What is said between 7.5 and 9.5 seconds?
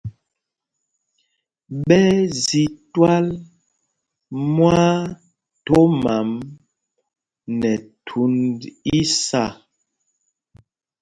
nɛ thund isâ.